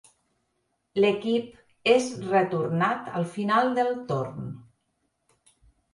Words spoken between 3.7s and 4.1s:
del